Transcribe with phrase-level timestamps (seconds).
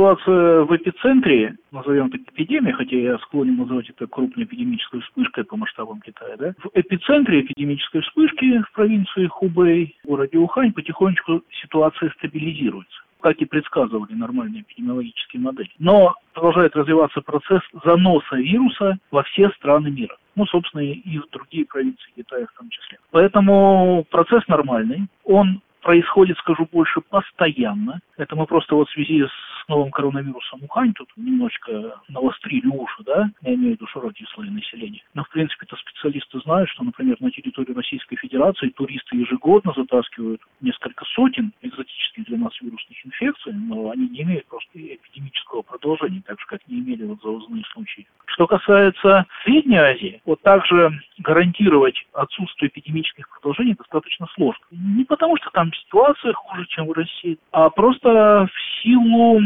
[0.00, 5.56] ситуация в эпицентре, назовем так эпидемия, хотя я склонен называть это крупной эпидемической вспышкой по
[5.56, 13.00] масштабам Китая, да, в эпицентре эпидемической вспышки в провинции Хубэй, городе Ухань, потихонечку ситуация стабилизируется
[13.20, 15.68] как и предсказывали нормальные эпидемиологические модели.
[15.78, 20.16] Но продолжает развиваться процесс заноса вируса во все страны мира.
[20.36, 22.96] Ну, собственно, и в другие провинции Китая в том числе.
[23.10, 25.06] Поэтому процесс нормальный.
[25.24, 28.00] Он происходит, скажу больше, постоянно.
[28.16, 33.30] Это мы просто вот в связи с новым коронавирусом Ухань тут немножечко навострили уши, да,
[33.42, 35.02] я имею в виду широкие слои населения.
[35.14, 41.04] Но, в принципе-то специалисты знают, что, например, на территории Российской Федерации туристы ежегодно затаскивают несколько
[41.04, 41.89] сотен экзотических
[42.30, 46.78] для нас вирусных инфекций, но они не имеют просто эпидемического продолжения, так же, как не
[46.78, 48.06] имели вот завозные случаи.
[48.26, 54.64] Что касается Средней Азии, вот также гарантировать отсутствие эпидемических продолжений достаточно сложно.
[54.70, 59.40] Не потому, что там ситуация хуже, чем в России, а просто в силу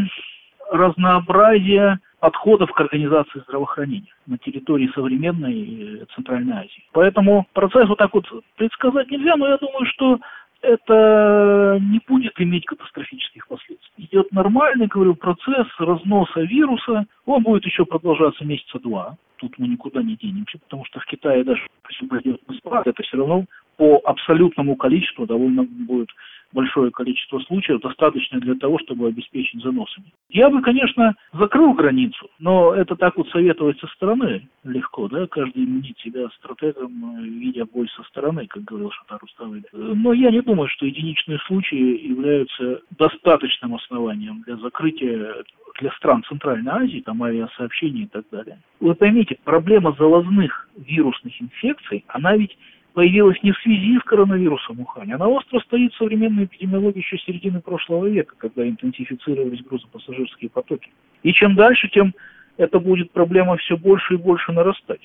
[0.71, 6.83] разнообразия подходов к организации здравоохранения на территории современной Центральной Азии.
[6.91, 8.25] Поэтому процесс вот так вот
[8.55, 10.19] предсказать нельзя, но я думаю, что
[10.65, 14.05] это не будет иметь катастрофических последствий.
[14.05, 17.05] Идет нормальный, говорю, процесс разноса вируса.
[17.25, 19.17] Он будет еще продолжаться месяца два.
[19.37, 23.17] Тут мы никуда не денемся, потому что в Китае даже если пойдет спад, это все
[23.17, 23.45] равно
[23.77, 26.09] по абсолютному количеству довольно будет
[26.55, 30.07] большое количество случаев, достаточно для того, чтобы обеспечить заносами.
[30.29, 35.65] Я бы, конечно, закрыл границу, но это так вот советовать со стороны легко, да, каждый
[35.65, 39.63] мнит себя стратегом, видя боль со стороны, как говорил Шатар Уставы.
[39.73, 45.43] Но я не думаю, что единичные случаи являются достаточным основанием для закрытия
[45.79, 48.59] для стран Центральной Азии, там авиасообщения и так далее.
[48.79, 52.57] Вы поймите, проблема залозных вирусных инфекций, она ведь
[52.95, 57.59] появилась не в связи с коронавирусом Ухань, она остро стоит в современной эпидемиологии еще середины
[57.61, 60.89] прошлого века, когда интенсифицировались грузопассажирские потоки.
[61.21, 62.15] И чем дальше, тем
[62.57, 65.01] эта будет проблема все больше и больше нарастать.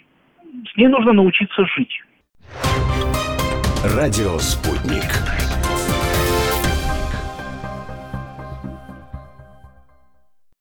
[0.73, 2.03] С ней нужно научиться жить.
[3.97, 5.50] Радио «Спутник».